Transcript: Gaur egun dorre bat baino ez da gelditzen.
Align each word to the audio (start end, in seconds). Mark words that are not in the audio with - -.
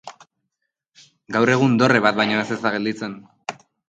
Gaur 1.35 1.51
egun 1.55 1.75
dorre 1.81 2.01
bat 2.05 2.17
baino 2.21 2.39
ez 2.57 2.57
da 2.65 2.73
gelditzen. 2.77 3.15